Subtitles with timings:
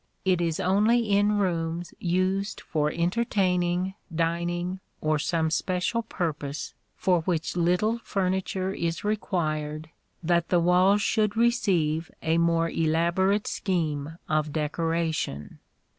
[0.25, 7.55] It is only in rooms used for entertaining, dining, or some special purpose for which
[7.55, 9.91] little furniture is required,
[10.23, 15.59] that the walls should receive a more elaborate scheme of decoration.